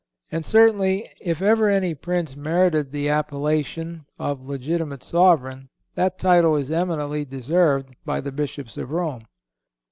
And 0.31 0.43
certainly, 0.43 1.07
if 1.23 1.43
ever 1.43 1.69
any 1.69 1.93
Prince 1.93 2.35
merited 2.35 2.91
the 2.91 3.07
appellation 3.07 4.07
of 4.17 4.41
legitimate 4.47 5.03
sovereign, 5.03 5.69
that 5.93 6.17
title 6.17 6.55
is 6.55 6.71
eminently 6.71 7.23
deserved 7.23 7.93
by 8.03 8.19
the 8.19 8.31
Bishops 8.31 8.77
of 8.79 8.89
Rome. 8.89 9.27